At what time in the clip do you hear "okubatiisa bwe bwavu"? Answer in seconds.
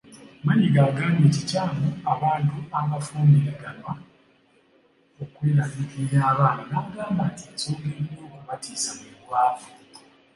8.25-9.69